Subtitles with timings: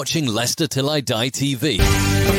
[0.00, 2.29] Watching Leicester Till I Die TV.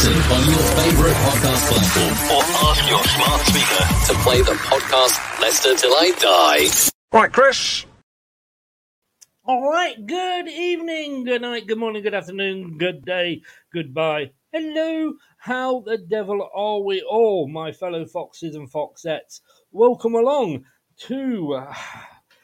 [0.00, 3.84] Listen on your favorite podcast platform Or ask your smart speaker.
[4.06, 6.66] to play the podcast Leicester Till I Die.
[7.12, 7.84] Right, Chris.
[9.44, 9.94] All right.
[10.06, 13.42] Good evening, good night, good morning, good afternoon, good day,
[13.74, 14.30] goodbye.
[14.54, 15.12] Hello.
[15.36, 19.42] How the devil are we all, my fellow foxes and foxettes?
[19.70, 20.64] Welcome along
[21.00, 21.56] to.
[21.56, 21.74] Uh,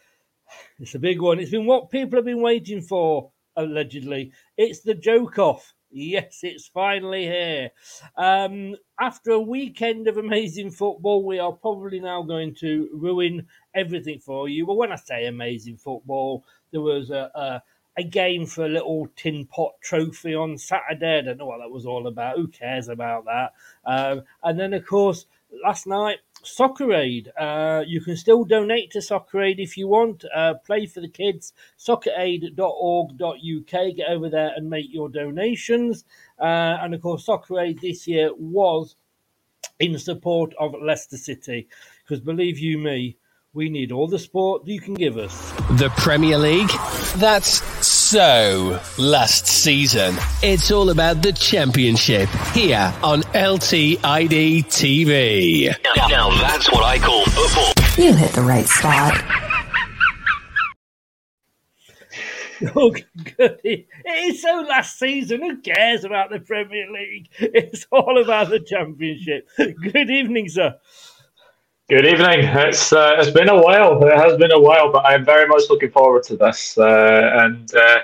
[0.79, 1.39] it's a big one.
[1.39, 4.33] It's been what people have been waiting for, allegedly.
[4.59, 5.73] It's the joke off.
[5.99, 7.71] Yes, it's finally here.
[8.19, 14.19] Um, after a weekend of amazing football, we are probably now going to ruin everything
[14.19, 14.67] for you.
[14.67, 17.63] Well, when I say amazing football, there was a, a,
[17.97, 21.21] a game for a little tin pot trophy on Saturday.
[21.21, 22.37] I don't know what that was all about.
[22.37, 23.55] Who cares about that?
[23.87, 25.25] Um, and then, of course,
[25.65, 27.33] last night, Soccer Aid.
[27.39, 30.25] Uh, you can still donate to Soccer Aid if you want.
[30.35, 31.53] Uh, play for the kids.
[31.79, 33.97] Socceraid.org.uk.
[33.97, 36.05] Get over there and make your donations.
[36.39, 38.97] Uh, and of course, Soccer Aid this year was
[39.79, 41.69] in support of Leicester City.
[42.03, 43.17] Because believe you me,
[43.53, 45.51] we need all the support you can give us.
[45.79, 46.71] The Premier League?
[47.17, 47.61] That's
[48.07, 50.15] so last season.
[50.41, 53.99] It's all about the Championship here on LTID
[54.67, 55.75] TV.
[55.97, 57.73] Now, now that's what I call football.
[58.05, 59.21] You hit the right spot.
[62.75, 63.61] Oh, good.
[63.65, 65.43] It is so last season.
[65.43, 67.29] Who cares about the Premier League?
[67.39, 69.47] It's all about the Championship.
[69.59, 70.75] Good evening, sir.
[71.89, 72.41] Good evening.
[72.41, 74.05] It's uh, it's been a while.
[74.05, 76.77] It has been a while, but I'm very much looking forward to this.
[76.77, 77.99] Uh, and uh,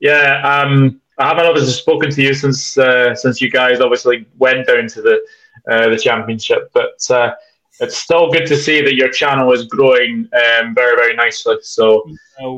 [0.00, 4.66] yeah, um, I haven't obviously spoken to you since uh, since you guys obviously went
[4.66, 5.26] down to the
[5.70, 7.32] uh, the championship, but uh,
[7.80, 11.56] it's still good to see that your channel is growing um, very very nicely.
[11.62, 12.04] So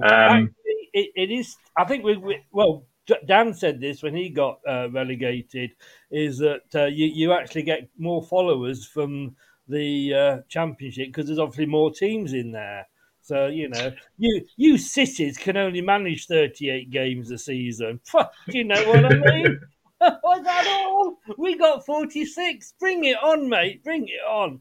[0.02, 0.52] Um,
[0.92, 1.56] it, it is.
[1.76, 2.84] I think we, we well
[3.28, 5.70] Dan said this when he got uh, relegated,
[6.10, 9.36] is that uh, you you actually get more followers from
[9.68, 12.86] the uh, championship because there's obviously more teams in there.
[13.22, 18.00] So you know, you you cities can only manage 38 games a season.
[18.12, 19.60] Do you know what I mean?
[20.00, 21.18] Was that all?
[21.38, 22.74] We got 46.
[22.78, 23.82] Bring it on, mate.
[23.82, 24.60] Bring it on.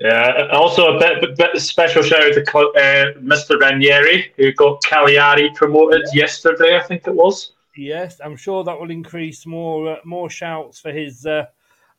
[0.00, 3.60] Yeah, also a bit, bit special shout out to uh, Mr.
[3.60, 7.52] Ranieri, who got Cagliari promoted yesterday, I think it was.
[7.76, 11.46] Yes, I'm sure that will increase more uh, more shouts for his uh,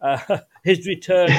[0.01, 1.29] uh his return.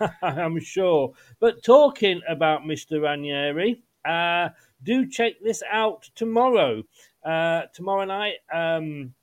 [0.22, 1.12] I'm sure.
[1.40, 3.02] But talking about Mr.
[3.02, 4.50] Ranieri, uh,
[4.82, 6.82] do check this out tomorrow.
[7.24, 9.14] Uh, tomorrow night, um,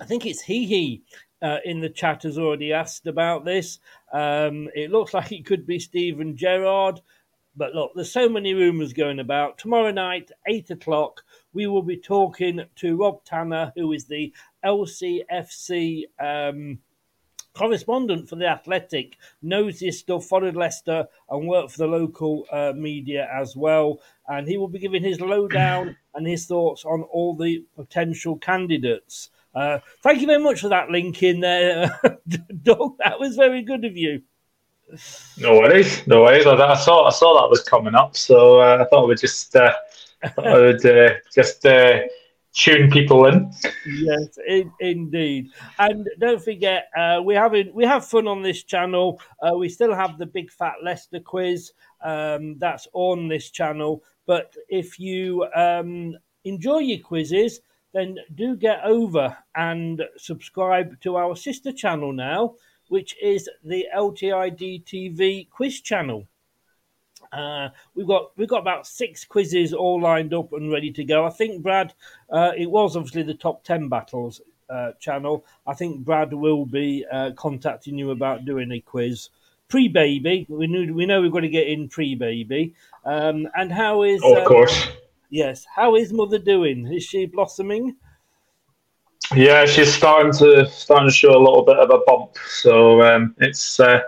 [0.00, 1.02] I think it's He He
[1.40, 3.78] uh, in the chat has already asked about this.
[4.12, 7.00] Um, it looks like it could be Steven Gerrard.
[7.56, 9.58] But look, there's so many rumours going about.
[9.58, 14.32] Tomorrow night, 8 o'clock, we will be talking to Rob Tanner, who is the
[14.64, 16.78] LCFC um,
[17.58, 22.72] correspondent for The Athletic, knows his stuff, followed Leicester, and worked for the local uh,
[22.74, 24.00] media as well.
[24.28, 29.30] And he will be giving his lowdown and his thoughts on all the potential candidates.
[29.54, 32.00] Uh, thank you very much for that link in there,
[32.62, 32.96] Doug.
[32.98, 34.22] That was very good of you.
[35.36, 36.46] No worries, no worries.
[36.46, 39.54] I, I saw I saw that was coming up, so uh, I thought we'd just
[39.54, 39.74] uh,
[40.38, 42.00] I would uh, just uh,
[42.58, 43.50] tune people in.
[43.86, 45.50] Yes, in, indeed.
[45.78, 49.20] And don't forget, uh, we have we have fun on this channel.
[49.40, 51.72] Uh, we still have the Big Fat Leicester quiz
[52.02, 54.02] um, that's on this channel.
[54.26, 57.60] But if you um, enjoy your quizzes,
[57.94, 62.54] then do get over and subscribe to our sister channel now,
[62.88, 66.26] which is the LTID TV quiz channel.
[67.32, 71.26] Uh, we've got we've got about six quizzes all lined up and ready to go.
[71.26, 71.94] I think Brad,
[72.30, 74.40] uh, it was obviously the top ten battles
[74.70, 75.44] uh, channel.
[75.66, 79.30] I think Brad will be uh, contacting you about doing a quiz
[79.68, 80.46] pre baby.
[80.48, 82.74] We knew we know we've got to get in pre baby.
[83.04, 84.20] Um, and how is?
[84.24, 84.88] Oh, of uh, course.
[85.30, 85.66] Yes.
[85.74, 86.86] How is mother doing?
[86.86, 87.96] Is she blossoming?
[89.34, 92.36] Yeah, she's starting to starting to show a little bit of a bump.
[92.46, 94.00] So um, it's uh,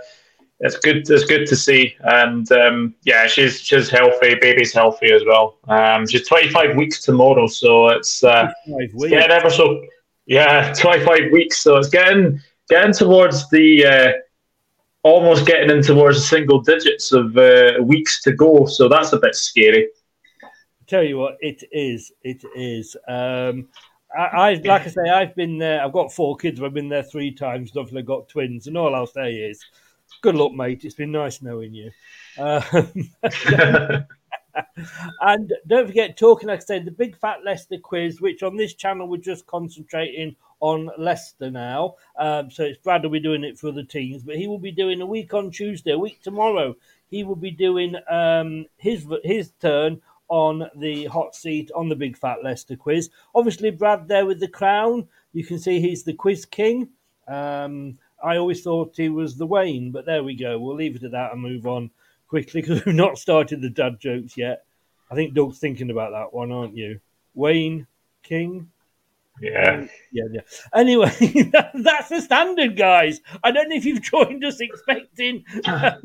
[0.61, 1.09] it's good.
[1.09, 4.37] It's good to see, and um, yeah, she's she's healthy.
[4.41, 5.59] Baby's healthy as well.
[5.69, 9.85] Um, she's 25 weeks tomorrow, so it's, uh, it's getting ever so
[10.27, 11.59] yeah, 25 weeks.
[11.59, 14.13] So it's getting getting towards the uh,
[15.03, 18.67] almost getting in towards the single digits of uh, weeks to go.
[18.67, 19.89] So that's a bit scary
[20.91, 22.13] tell you what, it is.
[22.23, 22.97] It is.
[23.07, 23.69] Um,
[24.17, 25.83] I, I, like I say, I've been there.
[25.83, 26.61] I've got four kids.
[26.61, 27.77] I've been there three times.
[27.77, 29.65] I've got twins, and all I'll say is,
[30.23, 30.85] good luck, mate.
[30.85, 31.91] It's been nice knowing you.
[32.39, 33.11] Um,
[35.21, 38.75] and don't forget, talking like I said, the Big Fat Leicester quiz, which on this
[38.75, 41.97] channel we're just concentrating on Leicester now.
[42.19, 44.73] Um, so it's Brad will be doing it for the teams, but he will be
[44.73, 46.77] doing a week on Tuesday, a week tomorrow.
[47.11, 52.17] He will be doing um, his his turn on the hot seat on the Big
[52.17, 53.11] Fat Leicester quiz.
[53.35, 55.09] Obviously, Brad there with the crown.
[55.33, 56.91] You can see he's the quiz king.
[57.27, 60.59] Um, I always thought he was the Wayne, but there we go.
[60.59, 61.91] We'll leave it at that and move on
[62.29, 64.65] quickly because we've not started the dad jokes yet.
[65.11, 67.01] I think Doug's thinking about that one, aren't you?
[67.35, 67.87] Wayne
[68.23, 68.71] King.
[69.41, 69.87] Yeah.
[70.13, 70.41] Yeah, yeah.
[70.75, 71.11] Anyway,
[71.75, 73.21] that's the standard, guys.
[73.43, 76.03] I don't know if you've joined us expecting um,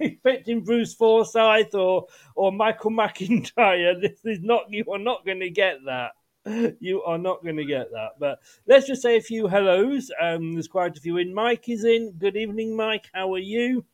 [0.00, 4.00] expecting Bruce Forsyth or or Michael McIntyre.
[4.00, 6.12] This is not you are not going to get that.
[6.80, 8.12] You are not going to get that.
[8.18, 10.10] But let's just say a few hellos.
[10.20, 11.34] Um, there's quite a few in.
[11.34, 12.12] Mike is in.
[12.18, 13.06] Good evening, Mike.
[13.12, 13.84] How are you?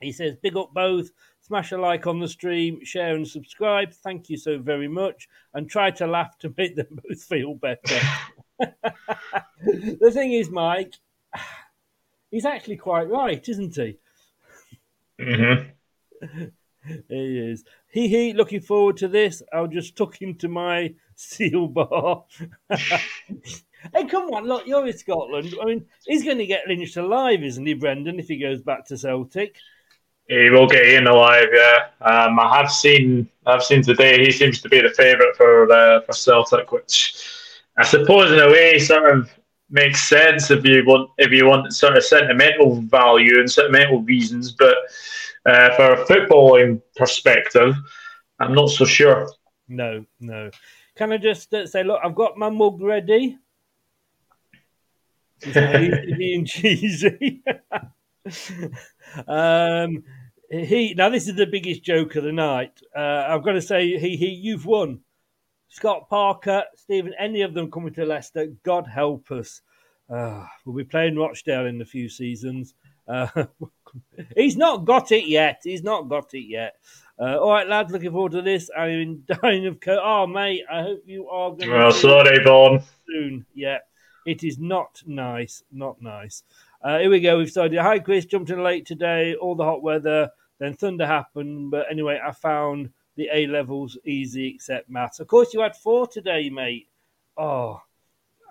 [0.00, 3.92] He says, "Big up both." Smash a like on the stream, share and subscribe.
[3.92, 5.28] Thank you so very much.
[5.52, 8.00] And try to laugh to make them both feel better.
[8.58, 10.94] the thing is, Mike,
[12.30, 13.98] he's actually quite right, isn't he?
[15.20, 16.44] Mm-hmm.
[17.08, 17.64] He is.
[17.88, 18.32] He he.
[18.32, 19.42] Looking forward to this.
[19.52, 22.24] I'll just tuck into my seal bar.
[22.68, 24.46] hey, come on!
[24.46, 25.54] Look, you're in Scotland.
[25.60, 28.18] I mean, he's going to get lynched alive, isn't he, Brendan?
[28.18, 29.56] If he goes back to Celtic.
[30.26, 31.88] He will get in alive, yeah.
[32.00, 34.24] Um, I have seen, I've seen today.
[34.24, 37.22] He seems to be the favourite for uh, for Celtic, which
[37.76, 39.30] I suppose in a way sort of
[39.70, 44.52] makes sense if you want if you want sort of sentimental value and sentimental reasons.
[44.52, 44.76] But
[45.46, 47.74] uh, for a footballing perspective,
[48.40, 49.28] I'm not so sure.
[49.68, 50.50] No, no.
[50.96, 53.38] Can I just uh, say, look, I've got my mug ready.
[55.42, 57.42] Being cheesy.
[59.28, 60.04] um,
[60.50, 62.80] he now this is the biggest joke of the night.
[62.96, 65.00] Uh, I've got to say, he he, you've won.
[65.68, 69.60] Scott Parker, Steven, any of them coming to Leicester, God help us.
[70.08, 72.74] Uh, we'll be playing Rochdale in a few seasons.
[73.06, 73.28] Uh,
[74.36, 75.60] he's not got it yet.
[75.64, 76.76] He's not got it yet.
[77.18, 78.70] Uh, all right, lads, looking forward to this.
[78.76, 82.82] I'm dying of co- Oh, mate, I hope you are going Oh, sorry, Vaughn.
[83.08, 83.46] soon.
[83.54, 83.78] Yeah,
[84.26, 85.62] it is not nice.
[85.70, 86.42] Not nice.
[86.82, 87.38] Uh, here we go.
[87.38, 87.78] We've started.
[87.78, 88.24] Hi, Chris.
[88.26, 89.34] Jumped in late today.
[89.36, 90.28] All the hot weather.
[90.58, 91.70] Then thunder happened.
[91.70, 95.20] But anyway, I found the A levels easy except maths.
[95.20, 96.88] Of course, you had four today, mate.
[97.38, 97.80] Oh,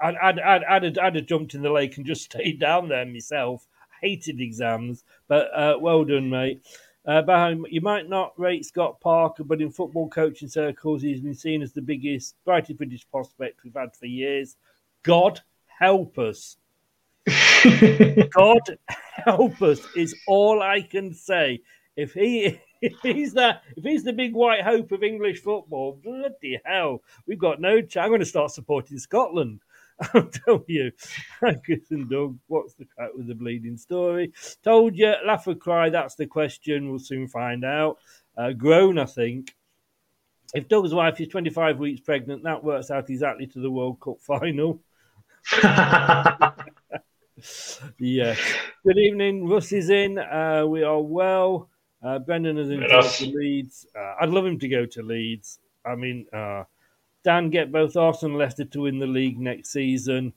[0.02, 2.88] I'd, I'd, I'd, I'd, have, I'd have jumped in the lake and just stayed down
[2.88, 3.68] there myself.
[4.04, 6.62] Hated exams, but uh, well done, mate.
[7.06, 11.34] Uh, Baham, you might not rate Scott Parker, but in football coaching circles, he's been
[11.34, 14.58] seen as the biggest, brightest British prospect we've had for years.
[15.04, 16.58] God help us.
[17.28, 18.62] God
[19.26, 21.62] help us is all I can say.
[21.96, 26.60] If he if he's the if he's the big white hope of English football, bloody
[26.66, 28.04] hell, we've got no chance.
[28.04, 29.62] I'm going to start supporting Scotland.
[30.14, 30.92] I'll tell you.
[31.66, 34.34] Chris and Doug, what's the crack with the bleeding story?
[34.64, 35.90] Told you, laugh or cry.
[35.90, 36.90] That's the question.
[36.90, 37.98] We'll soon find out.
[38.38, 39.54] Uh, grown, I think.
[40.54, 44.20] If Doug's wife is 25 weeks pregnant, that works out exactly to the World Cup
[44.22, 44.82] final.
[48.00, 48.36] Yeah.
[48.86, 49.48] Good evening.
[49.48, 50.18] Russ is in.
[50.18, 51.70] Uh, we are well.
[52.02, 53.20] Uh, Brendan is in Russ.
[53.20, 53.86] to Leeds.
[53.98, 55.60] Uh, I'd love him to go to Leeds.
[55.86, 56.64] I mean, uh,
[57.24, 60.34] Dan, get both Arsenal and Leicester to win the league next season.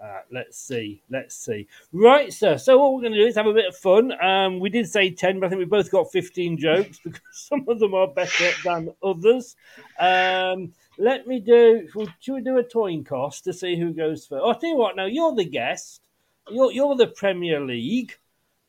[0.00, 1.02] Uh, let's see.
[1.10, 1.66] Let's see.
[1.92, 2.56] Right, sir.
[2.56, 4.12] So what we're going to do is have a bit of fun.
[4.22, 7.64] Um, we did say 10, but I think we both got 15 jokes because some
[7.68, 9.56] of them are better than others.
[9.98, 11.88] Um, let me do,
[12.20, 14.40] should we do a coin cost to see who goes first?
[14.44, 16.02] Oh, I'll tell you what, now you're the guest.
[16.48, 18.16] You're, you're the Premier League.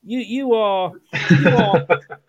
[0.04, 0.94] You you are
[1.30, 1.86] you are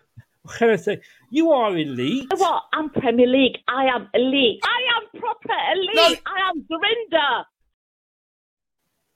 [0.57, 1.01] can I say?
[1.29, 2.27] You are elite.
[2.31, 2.63] You know what?
[2.73, 3.57] I'm Premier League.
[3.67, 4.59] I am elite.
[4.63, 6.19] I am proper elite.
[6.25, 7.45] I am Dorinda.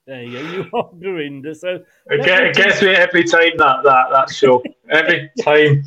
[0.06, 0.52] There you go.
[0.52, 1.54] You are Dorinda.
[1.54, 4.62] So It, get, it gets me every time that that that show.
[4.88, 5.82] Every time.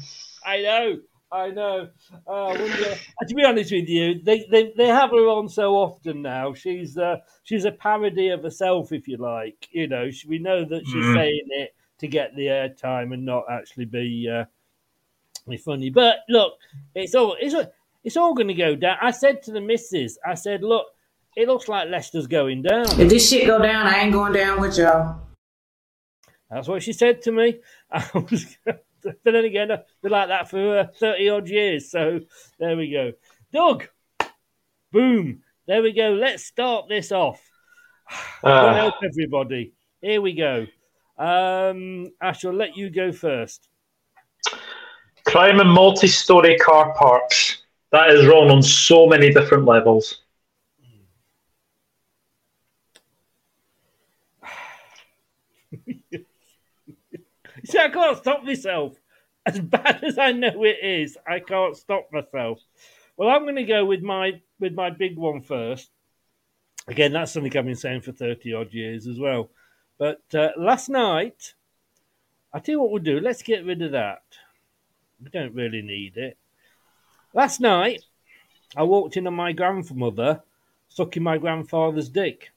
[0.46, 0.98] I know.
[1.32, 1.90] I know.
[2.28, 2.86] Uh, I wonder,
[3.22, 6.56] uh, to be honest with you, they, they, they have her on so often now.
[6.56, 9.70] She's uh, she's a parody of herself, if you like.
[9.72, 11.14] You know, she, we know that she's Mhm.
[11.14, 14.46] saying it to get the airtime and not actually be uh,
[15.50, 15.90] be funny.
[15.90, 16.54] But look,
[16.96, 17.72] it's all it's all,
[18.04, 18.98] it's all going to go down.
[19.02, 20.88] I said to the missus, I said, look,
[21.36, 22.86] it looks like Leicester's going down.
[23.00, 25.22] If this shit go down, I ain't going down with y'all.
[26.50, 27.60] That's what she said to me.
[27.92, 28.84] I was, but
[29.24, 31.92] then again, I've been like that for uh, 30 odd years.
[31.92, 32.20] So
[32.60, 33.14] there we go.
[33.54, 33.88] Doug,
[34.92, 35.42] boom.
[35.68, 36.12] There we go.
[36.12, 37.42] Let's start this off.
[38.44, 39.74] God Uh, help everybody.
[40.02, 40.66] Here we go.
[41.18, 43.68] Um, I shall let you go first.
[45.30, 47.62] Crime in multi-story car parks.
[47.92, 50.24] That is wrong on so many different levels.
[57.66, 58.96] See, I can't stop myself.
[59.46, 62.60] As bad as I know it is, I can't stop myself.
[63.16, 65.92] Well, I'm going to go with my with my big one first.
[66.88, 69.52] Again, that's something I've been saying for thirty odd years as well.
[70.00, 71.54] But uh, last night,
[72.52, 73.20] I tell you what we'll do.
[73.20, 74.24] Let's get rid of that.
[75.22, 76.38] We don't really need it.
[77.34, 78.04] Last night,
[78.76, 80.42] I walked in on my grandmother
[80.88, 82.52] sucking my grandfather's dick.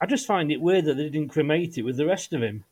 [0.00, 2.64] I just find it weird that they didn't cremate it with the rest of him.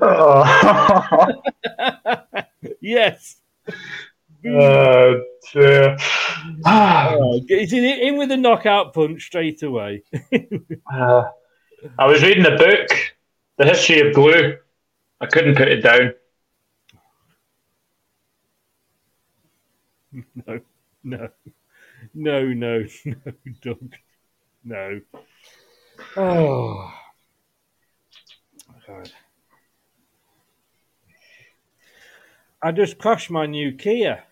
[0.00, 1.26] Oh,
[2.80, 3.36] yes.
[4.46, 5.14] Uh,
[5.52, 5.96] dear.
[6.66, 10.02] Oh, he's in, in with a knockout punch straight away.
[10.92, 11.24] Uh,
[11.98, 12.88] I was reading a book,
[13.56, 14.56] The History of Glue.
[15.20, 16.12] I couldn't put it down.
[20.46, 20.60] no,
[21.02, 21.28] no,
[22.14, 23.32] no, no, no,
[23.62, 23.94] Doug.
[24.64, 25.00] No.
[26.16, 26.92] Oh.
[28.86, 29.10] God.
[32.62, 34.24] I just crashed my new Kia.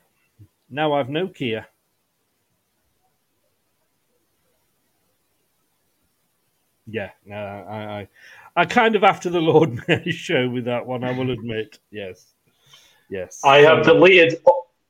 [0.72, 1.66] Now I've no Kia.
[6.86, 8.08] Yeah, no, I, I,
[8.56, 11.04] I kind of after the Lord Mayor's show with that one.
[11.04, 12.26] I will admit, yes,
[13.08, 13.40] yes.
[13.44, 14.40] I have So- deleted.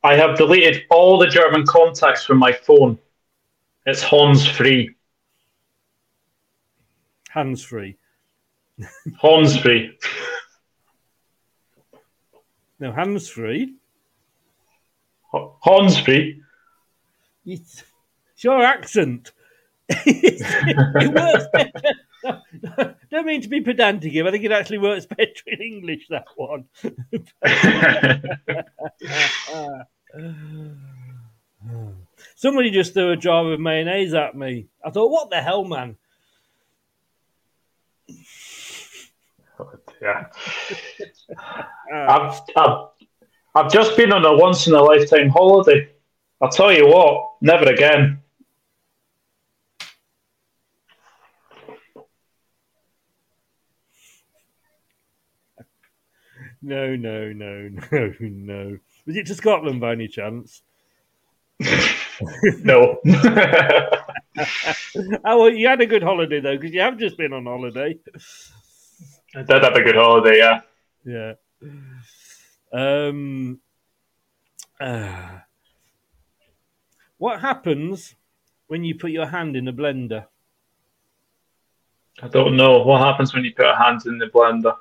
[0.04, 2.98] I have deleted all the German contacts from my phone.
[3.86, 4.96] It's Hans free.
[7.28, 7.96] hands free.
[9.20, 9.96] Hans free.
[12.80, 13.74] No, hands free.
[16.04, 16.42] Free.
[17.44, 17.82] It's
[18.34, 19.32] it's your accent.
[19.88, 22.96] it works better.
[23.10, 24.26] Don't mean to be pedantic here.
[24.26, 26.08] I think it actually works better in English.
[26.08, 26.64] That one.
[32.36, 34.66] Somebody just threw a jar of mayonnaise at me.
[34.84, 35.96] I thought, what the hell, man?
[39.58, 39.70] Oh,
[40.00, 40.26] yeah.
[41.92, 42.86] I've, I've,
[43.54, 45.88] I've just been on a once in a lifetime holiday.
[46.40, 48.22] I'll tell you what, never again.
[56.62, 58.78] No, no, no, no, no.
[59.06, 60.62] Was it to Scotland by any chance?
[62.62, 62.98] no.
[63.06, 63.94] oh,
[65.24, 67.98] well, you had a good holiday though, because you have just been on holiday.
[69.34, 70.60] I did have a good holiday, yeah.
[71.04, 71.32] Yeah.
[72.72, 73.60] Um.
[74.80, 75.38] Uh,
[77.18, 78.16] what happens
[78.66, 80.26] when you put your hand in a blender?
[82.20, 82.82] I don't know.
[82.82, 84.76] What happens when you put a hand in the blender?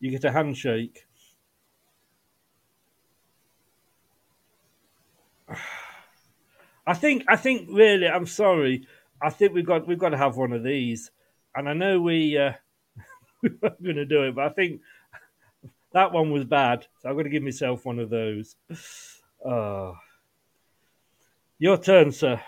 [0.00, 1.06] You get a handshake.
[6.86, 8.86] I think I think really I'm sorry.
[9.22, 11.10] I think we've got we've got to have one of these.
[11.54, 12.52] And I know we uh,
[13.42, 14.80] we were going to do it, but I think
[15.94, 16.86] that one was bad.
[17.00, 18.56] So I'm going to give myself one of those.
[19.44, 19.94] Oh.
[21.58, 22.40] Your turn, sir.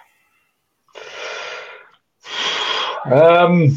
[3.05, 3.76] Um.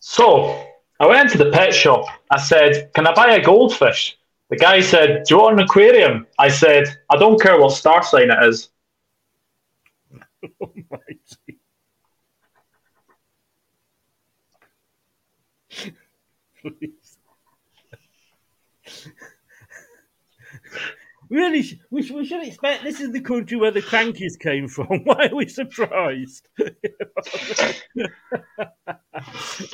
[0.00, 0.66] So
[1.00, 2.04] I went to the pet shop.
[2.30, 4.18] I said, "Can I buy a goldfish?"
[4.50, 8.02] The guy said, "Do you want an aquarium?" I said, "I don't care what star
[8.02, 8.68] sign it is."
[10.60, 11.58] Almighty.
[16.60, 16.95] Please.
[21.28, 24.68] Really, sh- we, sh- we should expect this is the country where the Krankies came
[24.68, 24.86] from.
[25.04, 26.48] Why are we surprised?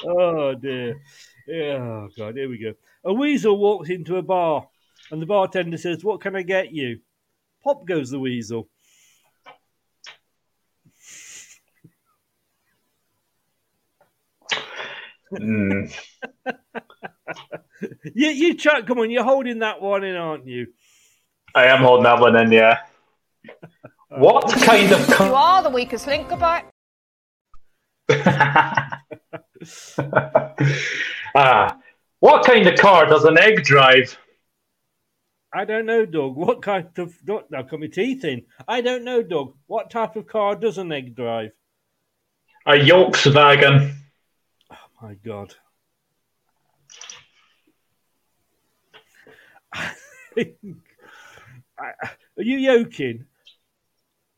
[0.04, 1.00] oh dear.
[1.50, 2.74] Oh god, here we go.
[3.04, 4.68] A weasel walks into a bar
[5.10, 7.00] and the bartender says, What can I get you?
[7.62, 8.68] Pop goes the weasel.
[15.30, 15.84] Hmm.
[18.14, 20.68] You, you try, come on, you're holding that one in, aren't you?
[21.54, 22.78] I am holding that one in, yeah.
[24.08, 26.28] What kind of You are the weakest link.
[26.28, 26.64] Goodbye.
[31.34, 31.78] ah,
[32.20, 34.18] what kind of car does an egg drive?
[35.54, 36.36] I don't know, Doug.
[36.36, 38.44] What kind of Doug, now cut my teeth in?
[38.66, 39.54] I don't know, Doug.
[39.66, 41.52] What type of car does an egg drive?
[42.66, 43.94] A Volkswagen.
[44.70, 45.54] Oh my God.
[49.74, 50.54] I-
[51.82, 53.26] Are you yoking?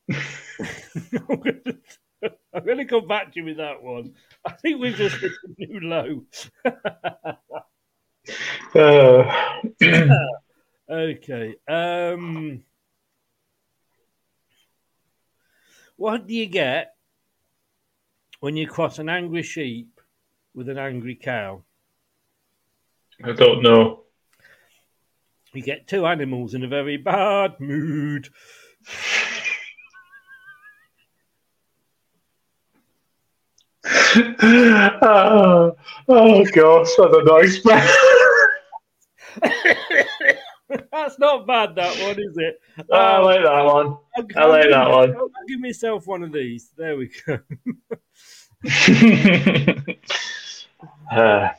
[2.55, 4.15] I'm going to come back to you with that one.
[4.45, 6.23] I think we've just hit a new low.
[8.75, 9.61] Uh,
[10.91, 11.55] okay.
[11.69, 12.65] Um,
[15.97, 16.95] what do you get
[18.41, 20.01] when you cross an angry sheep
[20.55, 21.63] with an angry cow?
[23.23, 24.04] I don't know.
[25.55, 28.29] You get two animals in a very bad mood.
[34.17, 35.77] oh,
[36.09, 37.43] oh gosh, I don't know.
[40.91, 42.61] That's not bad, that one, is it?
[42.93, 43.87] I Um, like that one.
[44.17, 45.15] I'll- I like that one.
[45.17, 46.71] I'll give myself one of these.
[46.77, 47.39] There we go.
[51.11, 51.51] Uh,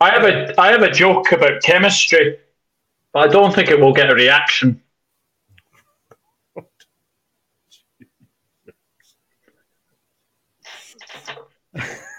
[0.00, 2.38] I have a I have a joke about chemistry,
[3.12, 4.82] but I don't think it will get a reaction.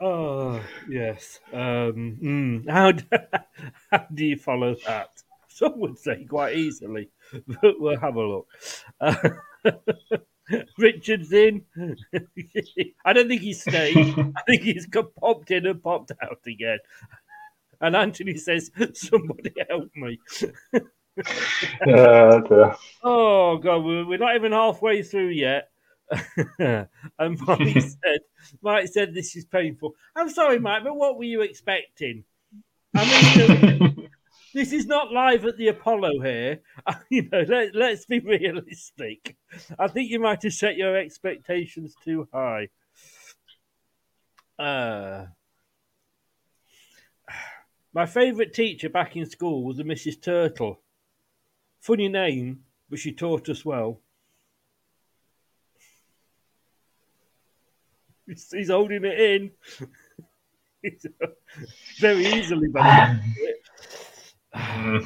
[0.00, 1.40] Oh yes.
[1.52, 2.92] Um, mm, how
[3.90, 5.08] how do you follow that?
[5.48, 7.08] Some would say quite easily,
[7.46, 8.48] but we'll have a look.
[10.78, 11.64] Richard's in.
[13.04, 13.96] I don't think he stayed.
[13.96, 16.78] I think he's got popped in and popped out again.
[17.80, 20.18] And Anthony says, "Somebody help me."
[21.84, 22.76] Dear.
[23.02, 25.70] Oh god, we're, we're not even halfway through yet.
[26.58, 28.20] and Mike said,
[28.62, 29.94] Mike said this is painful.
[30.14, 32.24] I'm sorry, Mike, but what were you expecting?
[32.94, 34.08] I mean,
[34.56, 36.62] this is not live at the Apollo here.
[37.10, 39.36] You know, let, let's be realistic.
[39.78, 42.70] I think you might have set your expectations too high.
[44.58, 45.26] Uh,
[47.92, 50.22] my favourite teacher back in school was a Mrs.
[50.22, 50.80] Turtle.
[51.80, 54.00] Funny name, but she taught us well.
[58.26, 59.50] He's, he's holding it in.
[62.00, 63.20] Very easily, by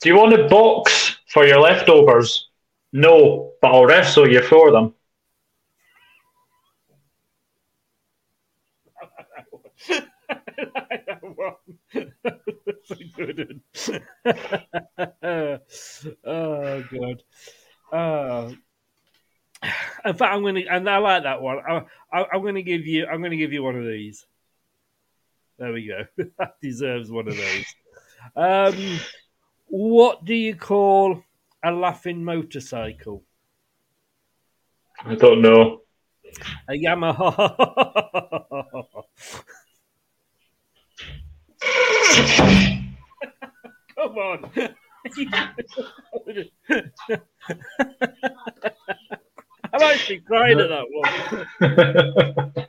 [0.00, 2.48] Do you want a box for your leftovers?
[2.92, 4.94] No, but I'll wrestle you for them.
[16.24, 17.22] oh god.
[17.92, 18.52] Uh,
[20.04, 21.58] in fact, I'm gonna, and I like that one.
[21.68, 24.26] I, I, I'm gonna give you, I'm gonna give you one of these.
[25.60, 26.04] There we go.
[26.38, 27.66] that deserves one of those.
[28.34, 28.98] Um,
[29.66, 31.22] what do you call
[31.62, 33.22] a laughing motorcycle?
[35.04, 35.82] I don't know.
[36.66, 37.44] A Yamaha.
[43.96, 44.50] Come on.
[49.72, 52.66] I'm actually crying at that one.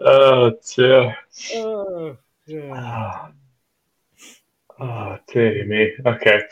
[0.00, 1.16] Oh dear.
[1.54, 3.28] Oh, yeah.
[4.78, 5.92] Oh dear me.
[6.06, 6.42] Okay.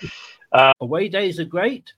[0.52, 1.92] Uh, away days are great,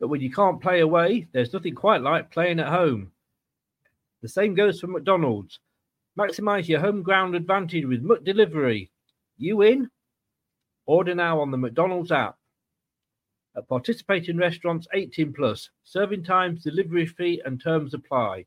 [0.00, 3.12] but when you can't play away, there's nothing quite like playing at home.
[4.22, 5.58] The same goes for McDonald's.
[6.18, 8.90] Maximize your home ground advantage with McDelivery.
[9.38, 9.90] You in?
[10.86, 12.36] Order now on the McDonald's app.
[13.56, 18.46] At participating restaurants 18 plus, serving times, delivery fee, and terms apply.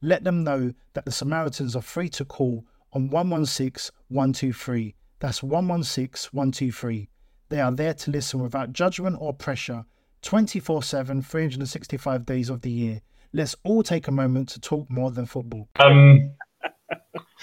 [0.00, 4.94] let them know that the Samaritans are free to call on 116 123.
[5.20, 7.08] That's 116 123.
[7.48, 9.84] They are there to listen without judgment or pressure
[10.22, 13.00] 24 7, 365 days of the year.
[13.32, 15.68] Let's all take a moment to talk more than football.
[15.78, 16.32] Um,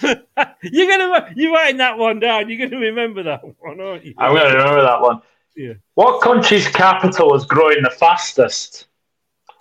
[0.00, 2.48] You're gonna you writing that one down.
[2.48, 4.14] You're gonna remember that one, aren't you?
[4.18, 5.20] I'm going to remember that one.
[5.56, 5.74] Yeah.
[5.94, 8.88] What country's capital is growing the fastest?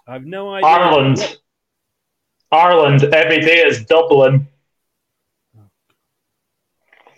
[0.08, 0.69] I've no idea.
[0.69, 1.38] Ireland.
[2.51, 3.03] Ireland.
[3.03, 4.47] Every day is Dublin.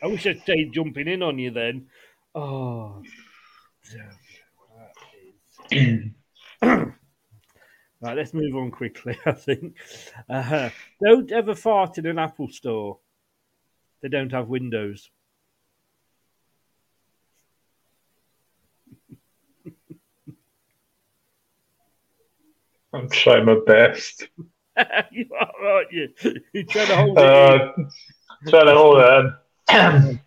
[0.02, 1.88] I wish I'd stayed jumping in on you then.
[2.36, 3.02] Oh.
[6.62, 6.94] right,
[8.02, 9.76] let's move on quickly, I think.
[10.30, 10.70] Uh,
[11.04, 13.00] don't ever fart in an Apple store.
[14.02, 15.10] They don't have windows.
[22.94, 24.28] I'm trying my best.
[25.12, 26.10] you are, aren't you?
[26.54, 27.24] You're trying to hold it.
[27.26, 27.74] Uh,
[28.48, 29.34] trying to hold it.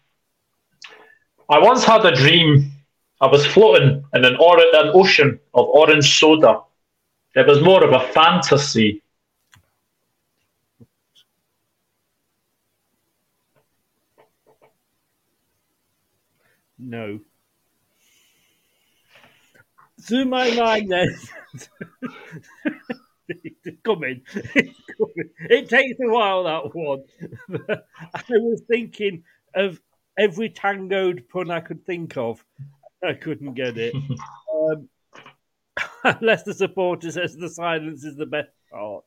[1.48, 2.72] I once had a dream.
[3.20, 6.60] I was floating in an, or- an ocean of orange soda.
[7.34, 9.02] It was more of a fantasy.
[16.78, 17.20] No.
[20.02, 21.14] Through my mind, then.
[23.44, 24.22] It's coming.
[24.34, 25.30] Coming.
[25.48, 27.04] It takes a while, that one.
[28.14, 29.80] I was thinking of
[30.18, 32.44] every tangoed pun I could think of.
[33.02, 33.94] I couldn't get it.
[34.60, 34.90] Um,
[36.20, 39.04] the supporter says the silence is the best part.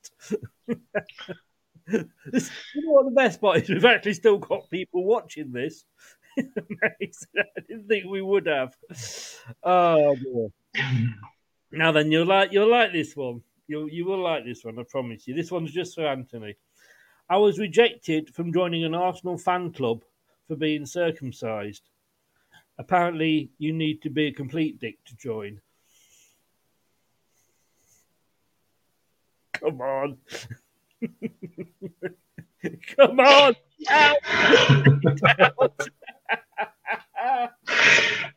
[1.86, 3.70] This- you know what the best part is?
[3.70, 5.86] We've actually still got people watching this.
[6.40, 6.44] I
[7.68, 8.76] didn't think we would have.
[9.62, 10.50] Oh boy.
[11.72, 13.42] Now then, you'll like you'll like this one.
[13.68, 14.80] You you will like this one.
[14.80, 15.34] I promise you.
[15.34, 16.56] This one's just for Anthony.
[17.30, 20.04] I was rejected from joining an Arsenal fan club
[20.48, 21.90] for being circumcised.
[22.78, 25.62] Apparently, you need to be a complete dick to join.
[29.54, 30.18] Come on.
[32.98, 33.56] Come on.
[33.90, 34.18] Out.
[35.40, 35.90] Out.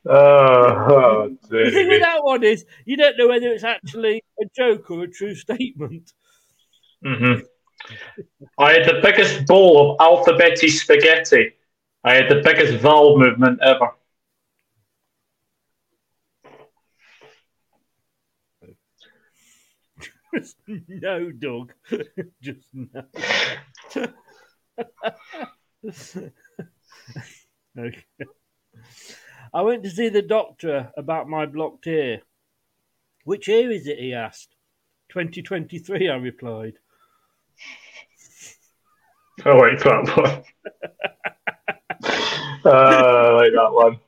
[0.08, 4.88] Oh, The thing with that one is you don't know whether it's actually a joke
[4.90, 6.12] or a true statement.
[7.04, 7.40] hmm
[8.58, 11.52] I had the biggest bowl of alphabeti spaghetti.
[12.04, 13.90] I had the biggest vowel movement ever.
[20.34, 21.72] Just no, Doug.
[22.42, 23.02] Just no.
[27.78, 28.04] okay.
[29.56, 32.20] I went to see the doctor about my blocked ear.
[33.24, 33.98] Which ear is it?
[33.98, 34.54] He asked.
[35.08, 36.74] 2023, I replied.
[39.46, 40.42] I like that one.
[42.04, 44.00] uh, I like that one.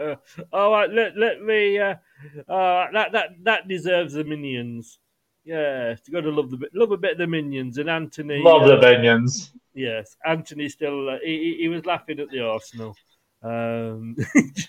[0.00, 0.14] Uh,
[0.52, 1.80] all right, let let me.
[1.80, 1.94] Uh,
[2.48, 5.00] uh, that that that deserves the minions.
[5.44, 8.40] Yeah, you got to love the love a bit of the minions and Anthony.
[8.40, 9.52] Love the uh, minions.
[9.74, 11.08] Yes, Anthony still.
[11.08, 12.94] Uh, he- he was laughing at the Arsenal.
[13.42, 14.16] Um,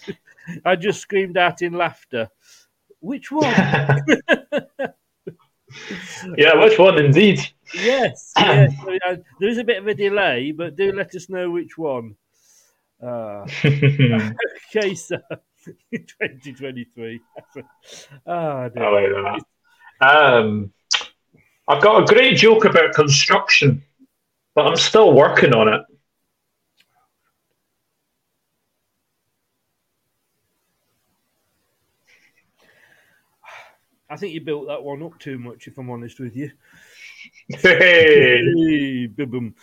[0.66, 2.30] I just screamed out in laughter.
[3.00, 3.54] Which one?
[6.38, 7.40] Yeah, which one indeed?
[7.74, 8.76] yes, yes.
[8.84, 11.78] So, uh, there is a bit of a delay, but do let us know which
[11.78, 12.16] one.
[13.02, 15.18] Uh, okay, so
[15.92, 17.20] 2023.
[18.26, 18.84] Ah, dear.
[18.84, 19.42] I like
[20.00, 20.08] that.
[20.08, 20.74] Um,
[21.68, 23.84] I've got a great joke about construction,
[24.56, 25.82] but I'm still working on it.
[34.14, 36.52] I think you built that one up too much, if I'm honest with you.
[37.50, 38.44] Hey.
[38.56, 39.56] Hey, boom.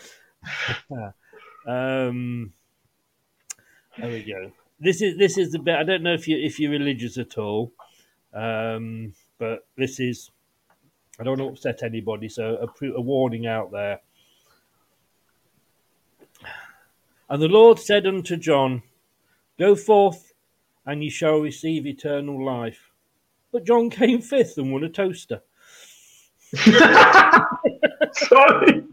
[1.68, 2.52] um,
[3.96, 4.50] there we go.
[4.80, 5.76] This is this is the bit.
[5.76, 7.72] I don't know if you if you're religious at all,
[8.34, 10.32] um, but this is.
[11.20, 14.00] I don't want to upset anybody, so a, pre- a warning out there.
[17.28, 18.82] And the Lord said unto John,
[19.58, 20.32] Go forth,
[20.86, 22.89] and ye shall receive eternal life.
[23.52, 25.42] But John came fifth and won a toaster.
[26.54, 28.84] Sorry.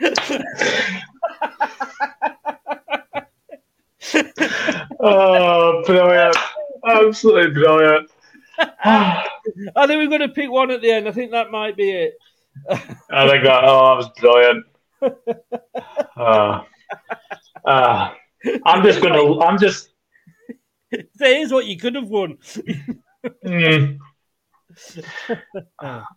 [5.00, 6.36] oh, brilliant.
[6.86, 8.10] Absolutely brilliant.
[8.82, 9.24] I
[9.86, 11.08] think we're going to pick one at the end.
[11.08, 12.14] I think that might be it.
[12.68, 12.76] I
[13.28, 14.66] think that, oh, that was brilliant.
[16.16, 16.62] Uh,
[17.64, 18.12] uh,
[18.64, 19.90] I'm just going to, I'm just,
[21.14, 22.38] There's what you could have won.
[23.46, 23.98] mm,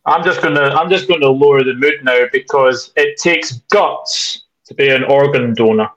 [0.05, 3.53] I'm just going to, I'm just going to lower the mood now because it takes
[3.71, 5.89] guts to be an organ donor.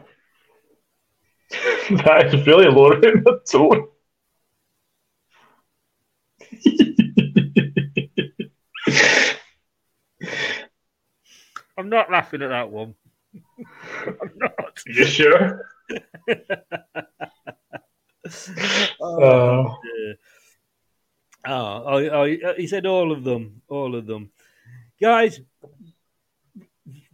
[1.91, 3.89] that is really lowering the tone.
[11.79, 12.95] I'm not laughing at that one.
[14.07, 14.83] I'm not.
[14.87, 15.67] You sure?
[19.01, 20.15] Oh, dear.
[21.45, 23.63] Oh, oh, oh, he said all of them.
[23.69, 24.31] All of them.
[25.01, 25.41] Guys,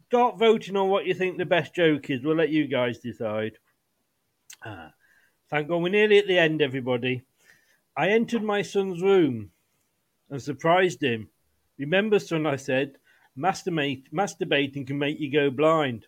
[0.08, 2.22] start voting on what you think the best joke is.
[2.22, 3.58] We'll let you guys decide.
[4.64, 4.92] Ah,
[5.50, 7.22] thank God we're nearly at the end, everybody.
[7.96, 9.50] I entered my son's room
[10.30, 11.28] and surprised him.
[11.78, 12.98] Remember, son, I said,
[13.38, 16.06] masturbate, masturbating can make you go blind.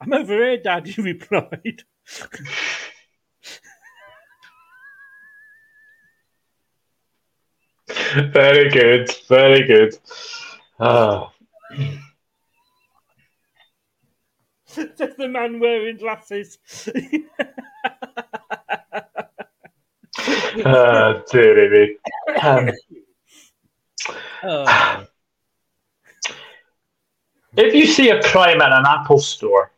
[0.00, 1.84] I'm over here, Dad, he replied.
[8.32, 9.10] Very good.
[9.28, 9.94] Very good.
[10.80, 11.32] Ah.
[14.66, 16.58] Says the man wearing glasses.
[20.64, 21.96] Ah, dearie me.
[22.42, 22.70] Um,
[24.44, 25.06] Oh.
[27.56, 29.72] If you see a crime in an Apple store,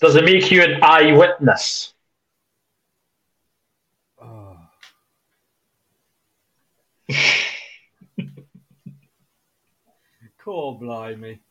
[0.00, 1.94] does it make you an eyewitness?
[10.38, 11.40] Core blimey.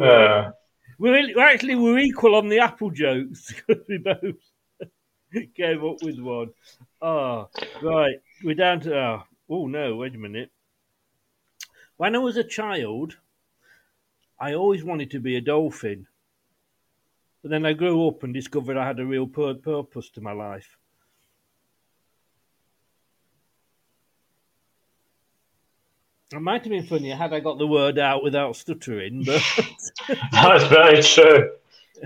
[0.00, 0.50] Uh,
[0.98, 4.34] we're, actually we're equal on the apple jokes because we both
[5.56, 6.50] came up with one.
[7.00, 7.48] Oh,
[7.82, 8.16] right.
[8.44, 10.50] We're down to oh, oh no, wait a minute.
[11.98, 13.16] When I was a child,
[14.40, 16.06] I always wanted to be a dolphin.
[17.42, 20.30] But then I grew up and discovered I had a real pur- purpose to my
[20.30, 20.78] life.
[26.32, 29.42] It might have been funnier had I got the word out without stuttering, but
[30.30, 31.50] that's very true.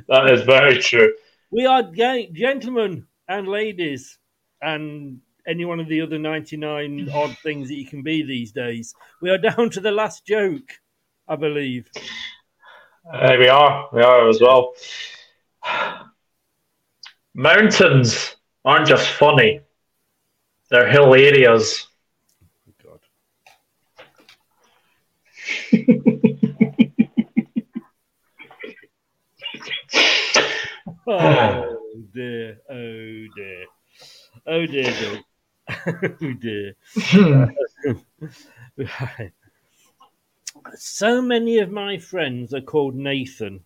[0.08, 1.12] That is very true.
[1.50, 4.18] we are gentlemen and ladies,
[4.62, 8.94] and any one of the other 99 odd things that you can be these days.
[9.20, 10.70] We are down to the last joke,
[11.28, 11.90] I believe.
[13.12, 13.88] Uh, we are.
[13.92, 14.74] We are as well.
[17.34, 19.60] Mountains aren't just funny,
[20.70, 21.88] they're hilarious.
[22.84, 23.00] God.
[31.04, 31.78] Oh
[32.14, 33.66] dear, oh dear,
[34.46, 35.20] oh dear, dear.
[35.86, 36.74] oh dear.
[38.76, 39.32] Right.
[40.76, 43.64] So many of my friends are called Nathan.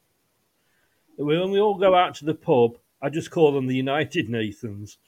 [1.17, 4.99] When we all go out to the pub, I just call them the United Nathans.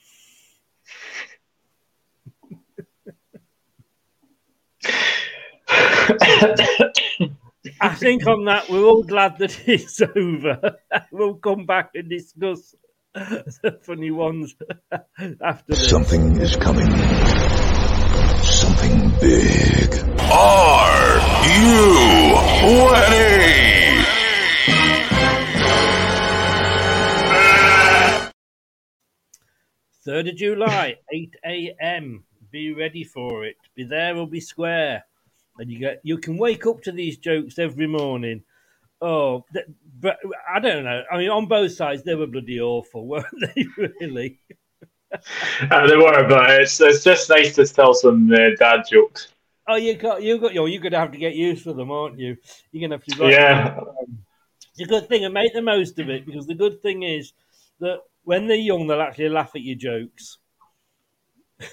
[7.81, 10.77] I think on that, we're all glad that it's over.
[11.11, 12.75] we'll come back and discuss
[13.83, 14.55] funny ones
[15.43, 15.89] after this.
[15.89, 16.91] Something is coming.
[18.43, 19.95] Something big.
[20.31, 21.19] Are
[21.57, 24.05] you ready?
[30.05, 32.25] Third of July, eight a.m.
[32.51, 33.57] Be ready for it.
[33.75, 35.05] Be there or be square.
[35.59, 38.43] And you get you can wake up to these jokes every morning.
[39.01, 39.67] Oh, th-
[40.01, 40.19] but
[40.53, 41.03] I don't know.
[41.11, 43.65] I mean, on both sides, they were bloody awful, weren't they?
[43.77, 44.39] Really?
[45.71, 49.29] Uh, they were, but it's, it's just nice to tell some uh, dad jokes.
[49.67, 50.67] Oh, you got you got you.
[50.67, 52.37] You're gonna have to get used to them, aren't you?
[52.73, 53.27] You're gonna have to.
[53.31, 53.75] Yeah.
[53.75, 54.19] them.
[54.73, 57.33] It's a good thing and make the most of it because the good thing is
[57.81, 60.37] that when they're young, they'll actually laugh at your jokes.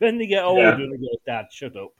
[0.00, 0.76] When they get older, Yeah.
[0.76, 1.92] they go, "Dad, shut up."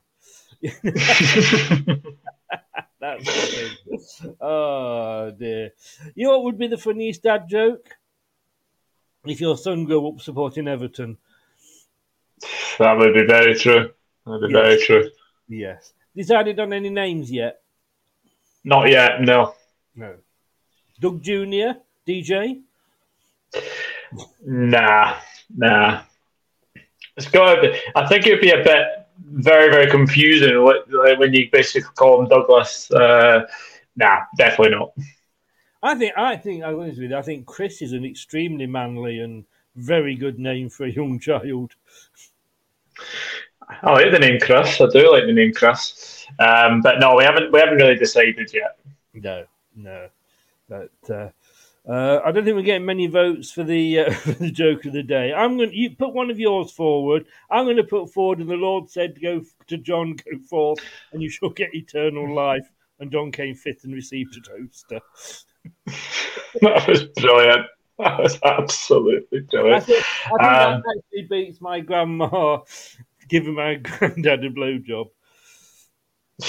[3.02, 4.22] That's.
[4.40, 5.72] Oh dear.
[6.14, 7.88] You know what would be the funniest dad joke?
[9.24, 11.18] If your son grew up supporting Everton.
[12.78, 13.90] That would be very true.
[14.24, 15.10] That would be very true.
[15.48, 15.92] Yes.
[16.14, 17.60] Decided on any names yet?
[18.62, 19.54] Not yet, no.
[19.96, 20.14] No.
[21.00, 22.62] Doug Junior, DJ.
[24.44, 25.16] Nah,
[25.54, 26.02] nah.
[27.16, 27.56] It's got.
[27.56, 32.20] To be, I think it'd be a bit very, very confusing when you basically call
[32.20, 32.90] him Douglas.
[32.90, 33.46] Uh,
[33.96, 34.92] nah, definitely not.
[35.82, 39.18] I think I think I'm honest with you, I think Chris is an extremely manly
[39.18, 39.44] and
[39.74, 41.74] very good name for a young child.
[43.82, 44.80] I like the name Chris.
[44.80, 46.26] I do like the name Chris.
[46.38, 47.52] Um, but no, we haven't.
[47.52, 48.78] We haven't really decided yet.
[49.14, 49.44] No,
[49.74, 50.08] no.
[50.68, 51.28] But uh,
[51.88, 54.92] uh, I don't think we're getting many votes for the uh, for the joke of
[54.92, 55.32] the day.
[55.32, 57.26] I'm going to you put one of yours forward.
[57.50, 60.78] I'm going to put forward, and the Lord said, "Go to John, go forth,
[61.12, 65.00] and you shall get eternal life." And John came fifth and received a toaster.
[66.60, 67.66] That was brilliant.
[67.98, 69.84] That was absolutely I brilliant.
[69.84, 72.58] think, I think Um, that actually beats my grandma
[73.28, 75.08] giving my granddad a blowjob.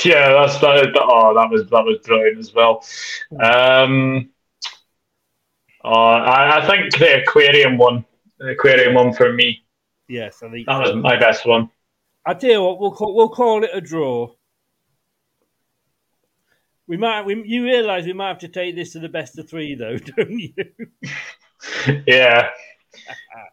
[0.04, 0.94] Yeah, that's that.
[1.00, 2.84] Oh, that was that was brilliant as well.
[3.42, 4.30] Um,
[5.84, 8.06] oh, I, I think the aquarium one,
[8.40, 9.64] the aquarium one for me,
[10.08, 11.70] Yes, I think that was my best one.
[12.26, 14.32] I tell you what, we'll call, we'll call it a draw.
[16.88, 17.24] We might.
[17.24, 19.98] We, you realise we might have to take this to the best of three, though,
[20.18, 20.54] don't you?
[22.06, 22.50] Yeah,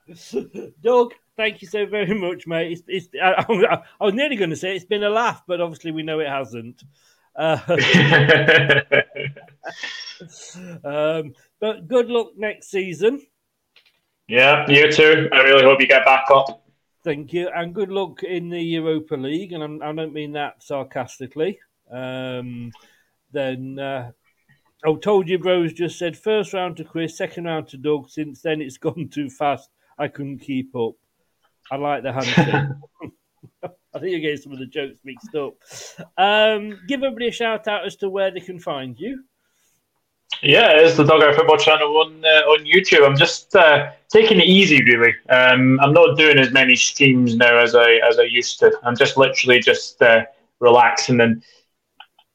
[0.83, 2.73] Doug, thank you so very much, mate.
[2.73, 5.61] It's, it's, I, I, I was nearly going to say it's been a laugh, but
[5.61, 6.83] obviously we know it hasn't.
[7.37, 7.59] Uh,
[10.85, 13.21] um, but good luck next season.
[14.29, 15.29] yeah, you too.
[15.33, 16.67] I really hope you get back up.
[17.03, 19.53] Thank you, and good luck in the Europa League.
[19.53, 21.59] And I'm, I don't mean that sarcastically.
[21.91, 22.73] Um,
[23.33, 24.11] then, uh,
[24.85, 25.73] I told you, bros.
[25.73, 28.11] Just said first round to Chris, second round to Doug.
[28.11, 29.71] Since then, it's gone too fast.
[29.99, 30.95] I couldn't keep up.
[31.71, 33.11] I like the handshake.
[33.95, 35.55] I think you're getting some of the jokes mixed up.
[36.17, 39.25] Um, give everybody a shout out as to where they can find you.
[40.43, 43.07] Yeah, it's the Dogger Football Channel on uh, on YouTube.
[43.07, 45.15] I'm just uh, taking it easy, really.
[45.29, 48.73] Um, I'm not doing as many streams now as I as I used to.
[48.83, 50.25] I'm just literally just uh,
[50.61, 51.43] relaxing, and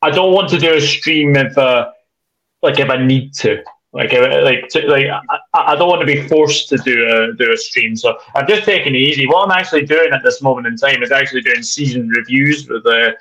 [0.04, 1.92] I don't want to do a stream if uh,
[2.62, 3.64] like if I need to.
[3.92, 7.54] Like, like, to, like, I, I don't want to be forced to do a do
[7.54, 7.96] a stream.
[7.96, 9.26] So I'm just taking it easy.
[9.26, 12.86] What I'm actually doing at this moment in time is actually doing season reviews with
[12.86, 13.12] uh,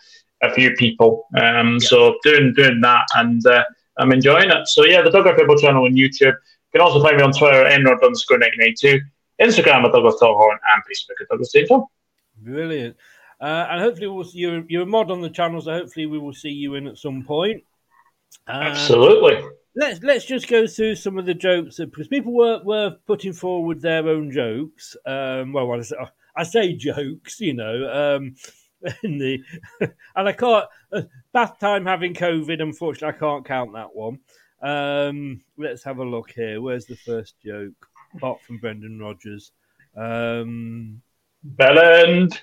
[0.43, 1.29] a few people.
[1.41, 3.63] Um, so doing doing that, and uh,
[3.99, 4.69] I'm enjoying it.
[4.69, 6.33] So yeah, the Dogger Football channel on YouTube.
[6.33, 9.01] You can also find me on Twitter, Enrohd underscore 1982,
[9.41, 11.85] Instagram at Douglas Tallhorn, and Facebook at Douglas Tatum.
[12.39, 12.97] Brilliant.
[13.41, 16.19] Uh, and hopefully, we'll see you're, you're a mod on the channel, so hopefully, we
[16.19, 17.63] will see you in at some point.
[18.49, 19.43] Uh, Absolutely.
[19.77, 23.33] Let's let's just go through some of the jokes that, because people were, were putting
[23.33, 24.97] forward their own jokes.
[25.05, 25.97] Um, well, I say,
[26.37, 28.17] I say jokes, you know.
[28.17, 28.37] Um,
[29.03, 29.43] in the
[30.17, 32.61] and I can't uh, bath time having COVID.
[32.61, 34.19] Unfortunately, I can't count that one.
[34.63, 36.61] Um, let's have a look here.
[36.61, 37.89] Where's the first joke?
[38.17, 39.53] Apart from Brendan Rodgers,
[39.97, 41.03] Um,
[41.57, 42.41] Belland.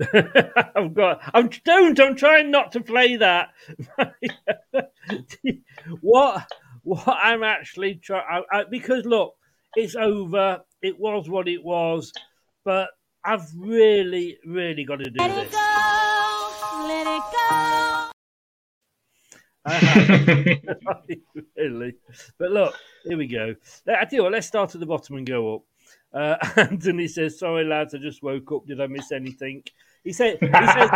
[0.76, 1.20] I've got.
[1.34, 1.98] I'm don't.
[1.98, 3.50] I'm trying not to play that.
[6.00, 6.48] what?
[6.84, 9.34] What I'm actually trying because look,
[9.76, 10.60] it's over.
[10.80, 12.12] It was what it was,
[12.64, 12.90] but
[13.24, 15.52] I've really, really got to do this.
[15.52, 15.58] go.
[21.56, 21.94] really.
[22.38, 23.54] But look, here we go.
[23.86, 25.62] I tell you what, let's start at the bottom and go up.
[26.12, 28.66] Uh, Anthony says, "Sorry, lads, I just woke up.
[28.66, 29.62] Did I miss anything?"
[30.04, 30.90] He said, "He says,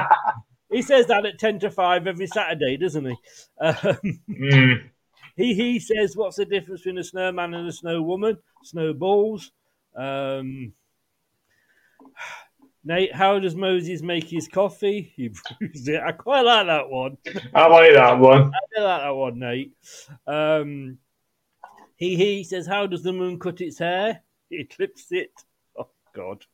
[0.71, 3.17] he says that at ten to five every Saturday, doesn't he?"
[3.61, 3.77] Um,
[4.31, 4.91] Mm.
[5.35, 8.37] He he says, "What's the difference between a snowman and a snow woman?
[8.65, 9.51] Snowballs."
[9.97, 10.75] Um,
[12.85, 15.13] Nate, how does Moses make his coffee?
[15.17, 16.01] He brews it.
[16.01, 17.17] I quite like that one.
[17.55, 18.53] I like that one.
[18.77, 19.73] I like that one, Nate.
[20.27, 20.99] Um,
[21.97, 24.23] he he says, "How does the moon cut its hair?
[24.51, 25.33] It clips it."
[25.77, 26.45] Oh God.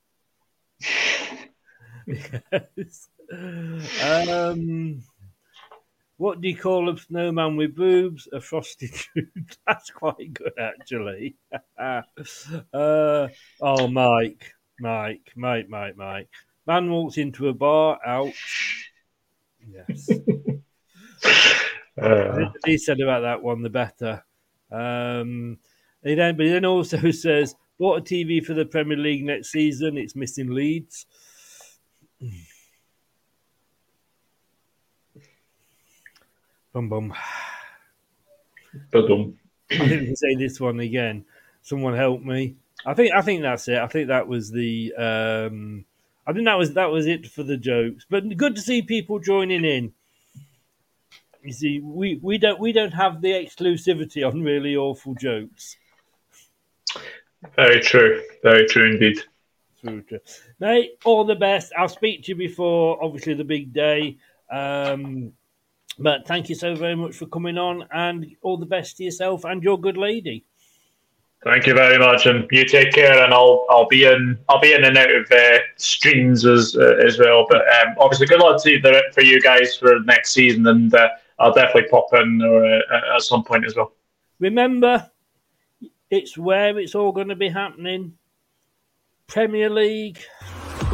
[2.06, 3.08] Yes.
[3.30, 5.02] Um,
[6.16, 8.28] what do you call a snowman with boobs?
[8.32, 9.30] A frosty dude.
[9.66, 11.36] That's quite good, actually.
[11.78, 12.02] uh,
[13.60, 16.28] oh, Mike, Mike, Mike, Mike, Mike.
[16.66, 17.98] Man walks into a bar.
[18.06, 18.92] Ouch.
[19.70, 20.08] Yes.
[22.00, 24.24] Uh, The he said about that one, the better.
[24.70, 25.58] Um,
[26.04, 29.50] he then, but he then also says, bought a TV for the Premier League next
[29.50, 29.98] season.
[29.98, 31.06] It's missing Leeds.
[36.72, 37.12] Bum bum.
[38.92, 39.38] Ba-dum.
[39.70, 41.24] I think we say this one again.
[41.62, 42.56] Someone help me.
[42.86, 43.78] I think I think that's it.
[43.78, 44.94] I think that was the.
[44.94, 45.84] Um,
[46.26, 48.06] I think that was that was it for the jokes.
[48.08, 49.92] But good to see people joining in.
[51.42, 55.76] You see, we, we don't we don't have the exclusivity on really awful jokes.
[57.56, 58.22] Very true.
[58.42, 59.18] Very true indeed.
[59.80, 60.18] True, true.
[60.58, 61.72] Mate, all the best.
[61.78, 64.18] I'll speak to you before, obviously, the big day.
[64.50, 65.32] Um,
[65.98, 69.44] but thank you so very much for coming on, and all the best to yourself
[69.44, 70.44] and your good lady.
[71.44, 73.24] Thank you very much, and you take care.
[73.24, 76.96] And I'll I'll be in I'll be in and out of uh, streams as uh,
[77.06, 77.46] as well.
[77.48, 81.08] But um, obviously, good luck to the, for you guys for next season, and uh,
[81.38, 83.92] I'll definitely pop in uh, at some point as well.
[84.40, 85.10] Remember,
[86.10, 88.14] it's where it's all going to be happening.
[89.28, 90.18] Premier League.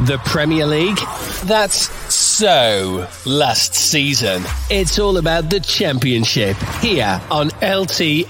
[0.01, 0.99] The Premier League?
[1.45, 1.89] That's
[2.35, 4.43] so last season.
[4.69, 8.27] It's all about the championship here on LTID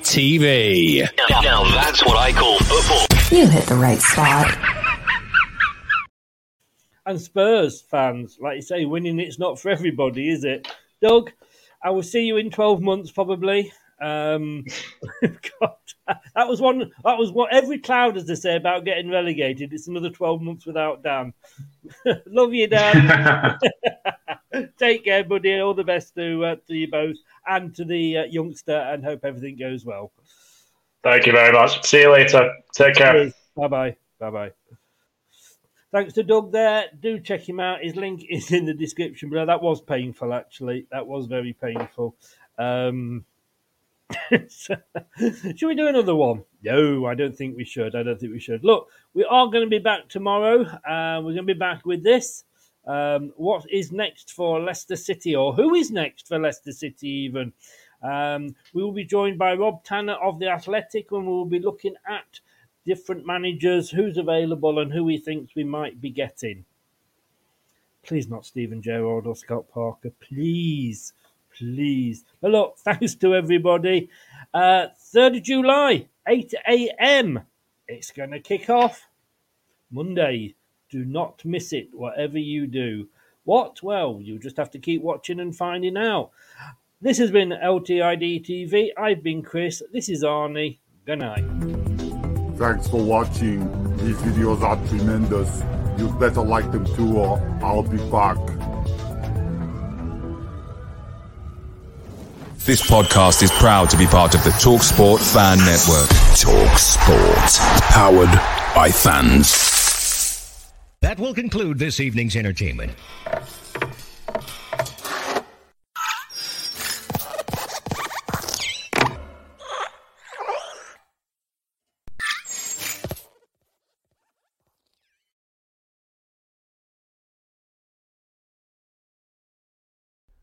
[0.00, 1.08] TV.
[1.30, 3.38] Now, now that's what I call football.
[3.38, 4.58] You hit the right spot.
[7.06, 10.68] And Spurs fans, like you say, winning it's not for everybody, is it?
[11.00, 11.32] Doug,
[11.82, 13.72] I will see you in 12 months probably.
[14.00, 14.64] Um,
[15.22, 15.76] God,
[16.34, 16.90] that was one.
[17.04, 19.72] That was what every cloud has to say about getting relegated.
[19.72, 21.34] It's another 12 months without Dan.
[22.26, 23.58] Love you, Dan.
[24.78, 25.58] Take care, buddy.
[25.60, 29.24] All the best to, uh, to you both and to the uh, youngster, and hope
[29.24, 30.12] everything goes well.
[31.02, 31.84] Thank you very much.
[31.84, 32.52] See you later.
[32.74, 33.32] Take care.
[33.56, 33.96] Bye bye.
[34.18, 34.52] Bye bye.
[35.92, 36.84] Thanks to Doug there.
[37.00, 37.82] Do check him out.
[37.82, 39.46] His link is in the description below.
[39.46, 40.86] That was painful, actually.
[40.92, 42.14] That was very painful.
[42.58, 43.24] Um,
[44.50, 46.44] should we do another one?
[46.62, 47.94] No, I don't think we should.
[47.94, 48.64] I don't think we should.
[48.64, 50.62] Look, we are going to be back tomorrow.
[50.62, 52.44] Uh, we're going to be back with this.
[52.86, 57.52] Um, what is next for Leicester City, or who is next for Leicester City, even?
[58.02, 61.58] Um, we will be joined by Rob Tanner of The Athletic, and we will be
[61.58, 62.40] looking at
[62.86, 66.64] different managers, who's available, and who he thinks we might be getting.
[68.02, 70.10] Please, not Steven Gerrard or Scott Parker.
[70.20, 71.12] Please,
[71.60, 72.24] please.
[72.40, 74.08] But look, thanks to everybody.
[74.52, 77.40] Uh, 3rd of July, 8 a.m.
[77.86, 79.06] It's going to kick off
[79.90, 80.54] Monday.
[80.90, 83.08] Do not miss it, whatever you do.
[83.44, 83.82] What?
[83.82, 86.30] Well, you just have to keep watching and finding out.
[87.00, 88.88] This has been LTID TV.
[88.96, 89.82] I've been Chris.
[89.92, 90.78] This is Arnie.
[91.06, 91.44] Good night.
[92.56, 93.60] Thanks for watching.
[93.98, 95.62] These videos are tremendous.
[95.98, 98.36] You'd better like them too, or I'll be back.
[102.70, 106.08] This podcast is proud to be part of the TalkSport Fan Network.
[106.38, 107.58] TalkSport.
[107.90, 108.30] Powered
[108.76, 110.70] by fans.
[111.00, 112.92] That will conclude this evening's entertainment.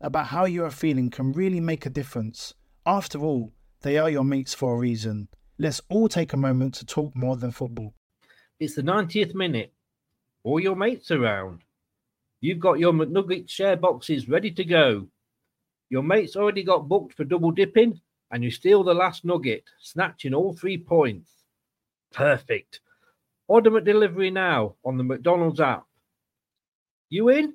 [0.00, 2.54] about how you are feeling can really make a difference.
[2.86, 5.28] After all, they are your mates for a reason.
[5.58, 7.94] Let's all take a moment to talk more than football.
[8.58, 9.72] It's the 90th minute.
[10.42, 11.62] All your mates around.
[12.40, 15.08] You've got your McNugget share boxes ready to go.
[15.90, 20.32] Your mates already got booked for double dipping, and you steal the last nugget, snatching
[20.32, 21.30] all three points.
[22.12, 22.80] Perfect.
[23.48, 25.84] Order McDelivery now on the McDonald's app.
[27.08, 27.54] You in?